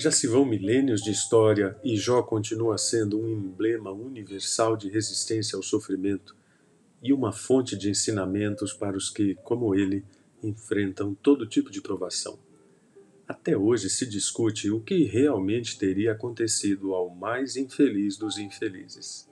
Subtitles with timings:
[0.00, 5.58] Já se vão milênios de história e Jó continua sendo um emblema universal de resistência
[5.58, 6.34] ao sofrimento
[7.02, 10.02] e uma fonte de ensinamentos para os que, como ele,
[10.42, 12.38] enfrentam todo tipo de provação.
[13.28, 19.28] Até hoje se discute o que realmente teria acontecido ao mais infeliz dos infelizes.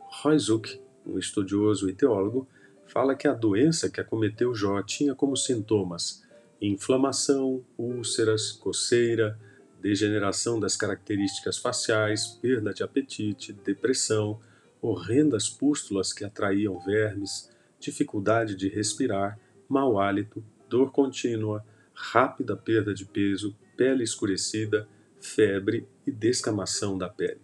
[0.00, 2.48] Royzuk, um estudioso e teólogo,
[2.88, 6.26] fala que a doença que acometeu Jó tinha como sintomas
[6.60, 9.38] inflamação, úlceras, coceira,
[9.80, 14.40] degeneração das características faciais, perda de apetite, depressão,
[14.80, 21.64] horrendas pústulas que atraíam vermes, dificuldade de respirar, mau hálito, dor contínua,
[21.94, 24.88] rápida perda de peso, pele escurecida,
[25.20, 27.40] febre e descamação da pele.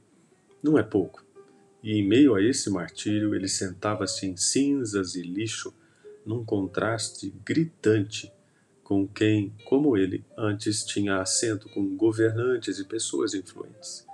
[0.63, 1.25] Não é pouco.
[1.83, 5.75] E em meio a esse martírio, ele sentava-se em cinzas e lixo,
[6.25, 8.33] num contraste gritante
[8.85, 14.07] com quem, como ele, antes tinha assento com governantes e pessoas influentes.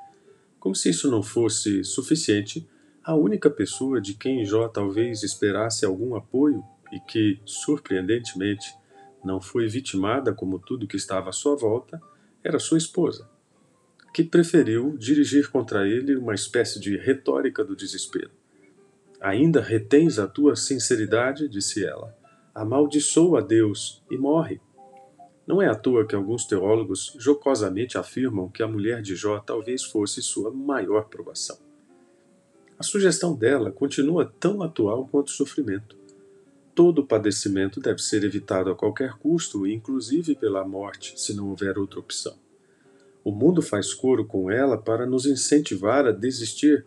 [0.61, 2.67] Como se isso não fosse suficiente,
[3.03, 6.63] a única pessoa de quem Jó talvez esperasse algum apoio
[6.93, 8.73] e que, surpreendentemente,
[9.25, 12.01] não foi vitimada como tudo que estava à sua volta,
[12.43, 13.29] era sua esposa,
[14.15, 18.31] que preferiu dirigir contra ele uma espécie de retórica do desespero.
[19.21, 22.17] Ainda retens a tua sinceridade, disse ela.
[22.55, 24.61] Amaldiçoa Deus e morre.
[25.47, 29.85] Não é à toa que alguns teólogos jocosamente afirmam que a mulher de Jó talvez
[29.85, 31.59] fosse sua maior provação.
[32.79, 35.97] A sugestão dela continua tão atual quanto o sofrimento.
[36.75, 42.01] Todo padecimento deve ser evitado a qualquer custo, inclusive pela morte, se não houver outra
[42.01, 42.35] opção.
[43.23, 46.87] O mundo faz coro com ela para nos incentivar a desistir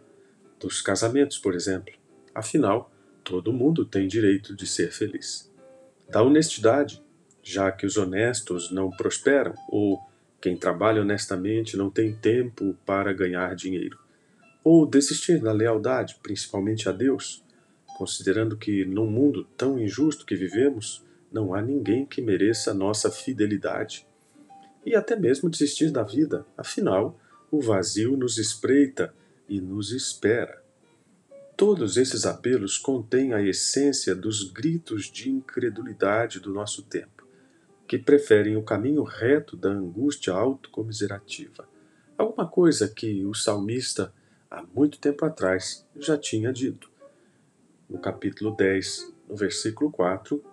[0.60, 1.94] dos casamentos, por exemplo.
[2.34, 2.92] Afinal,
[3.24, 5.53] todo mundo tem direito de ser feliz.
[6.14, 7.02] Da honestidade,
[7.42, 10.00] já que os honestos não prosperam, ou
[10.40, 13.98] quem trabalha honestamente não tem tempo para ganhar dinheiro.
[14.64, 17.44] Ou desistir da lealdade, principalmente a Deus,
[17.98, 24.06] considerando que num mundo tão injusto que vivemos, não há ninguém que mereça nossa fidelidade.
[24.86, 27.20] E até mesmo desistir da vida, afinal,
[27.50, 29.12] o vazio nos espreita
[29.50, 30.63] e nos espera.
[31.56, 37.28] Todos esses apelos contêm a essência dos gritos de incredulidade do nosso tempo,
[37.88, 41.68] que preferem o caminho reto da angústia autocomiserativa.
[42.18, 44.14] Alguma coisa que o salmista,
[44.50, 46.94] há muito tempo atrás, já tinha dito
[47.94, 50.44] no capítulo 10, no versículo 4,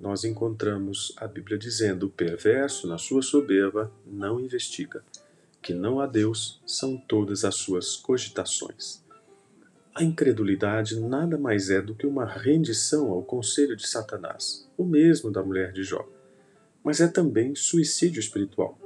[0.00, 5.02] nós encontramos a Bíblia dizendo: O perverso, na sua soberba, não investiga,
[5.60, 9.02] que não há Deus são todas as suas cogitações.
[9.98, 15.28] A incredulidade nada mais é do que uma rendição ao conselho de Satanás, o mesmo
[15.28, 16.08] da mulher de Jó.
[16.84, 18.78] Mas é também suicídio espiritual.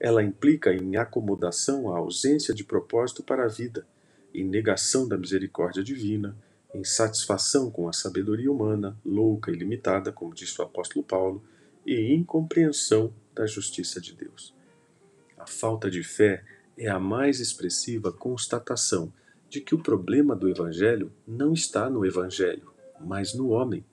[0.00, 3.86] Ela implica em acomodação à ausência de propósito para a vida,
[4.34, 6.36] em negação da misericórdia divina,
[6.74, 11.40] em satisfação com a sabedoria humana, louca e limitada, como disse o apóstolo Paulo,
[11.86, 14.52] e incompreensão da justiça de Deus.
[15.38, 16.42] A falta de fé
[16.76, 19.12] é a mais expressiva constatação
[19.52, 23.84] de que o problema do Evangelho não está no Evangelho, mas no homem.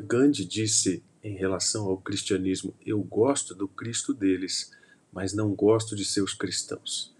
[0.00, 4.72] Gandhi disse em relação ao cristianismo: Eu gosto do Cristo deles,
[5.12, 7.14] mas não gosto de seus cristãos.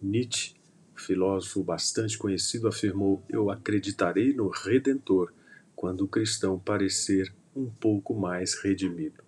[0.00, 0.54] Nietzsche
[0.96, 5.30] filósofo bastante conhecido afirmou: Eu acreditarei no Redentor
[5.76, 9.22] quando o cristão parecer um pouco mais redimido.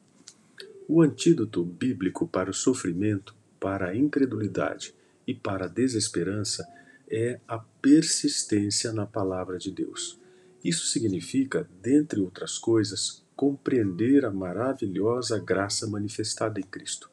[0.88, 4.94] O antídoto bíblico para o sofrimento, para a incredulidade
[5.26, 6.66] e para a desesperança
[7.09, 10.19] é a persistência na palavra de Deus.
[10.65, 17.11] Isso significa, dentre outras coisas, compreender a maravilhosa graça manifestada em Cristo.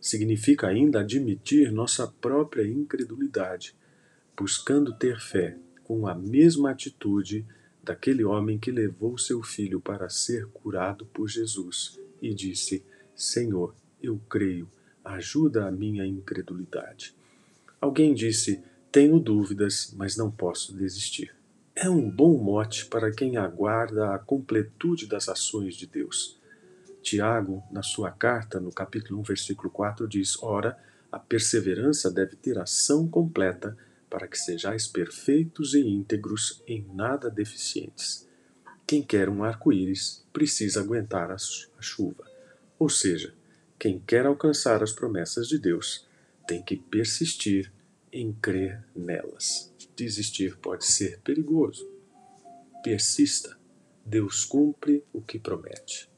[0.00, 3.76] Significa ainda admitir nossa própria incredulidade
[4.38, 7.44] buscando ter fé com a mesma atitude
[7.82, 12.84] daquele homem que levou seu filho para ser curado por Jesus e disse:
[13.16, 14.70] Senhor, eu creio,
[15.04, 17.16] ajuda a minha incredulidade.
[17.80, 21.34] Alguém disse: Tenho dúvidas, mas não posso desistir.
[21.76, 26.38] É um bom mote para quem aguarda a completude das ações de Deus.
[27.02, 30.76] Tiago, na sua carta, no capítulo 1, versículo 4, diz: Ora,
[31.12, 33.76] a perseverança deve ter ação completa
[34.08, 38.26] para que sejais perfeitos e íntegros, em nada deficientes.
[38.86, 41.36] Quem quer um arco-íris precisa aguentar a
[41.80, 42.24] chuva.
[42.78, 43.34] Ou seja,
[43.78, 46.06] quem quer alcançar as promessas de Deus
[46.46, 47.70] tem que persistir
[48.12, 49.74] em crer nelas.
[49.96, 51.88] Desistir pode ser perigoso.
[52.82, 53.58] Persista.
[54.04, 56.08] Deus cumpre o que promete.